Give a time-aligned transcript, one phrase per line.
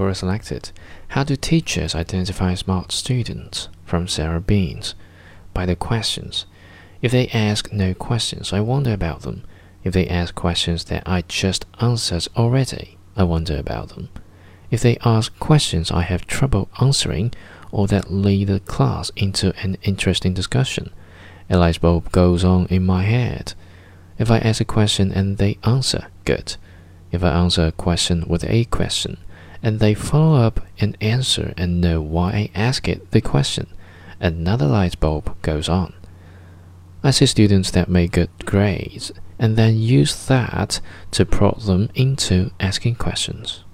[0.00, 0.70] Quora selected.
[1.08, 3.68] How do teachers identify smart students?
[3.84, 4.94] From Sarah Beans.
[5.52, 6.46] By the questions.
[7.02, 9.44] If they ask no questions, I wonder about them.
[9.84, 14.08] If they ask questions that I just answered already, I wonder about them.
[14.70, 17.34] If they ask questions I have trouble answering,
[17.70, 20.94] or that lead the class into an interesting discussion,
[21.50, 23.52] a light bulb goes on in my head.
[24.18, 26.56] If I ask a question and they answer, good.
[27.12, 29.18] If I answer a question with a question,
[29.62, 33.68] and they follow up and answer and know why I asked it the question,
[34.20, 35.94] another light bulb goes on.
[37.02, 40.80] I see students that make good grades and then use that
[41.12, 43.64] to prod them into asking questions.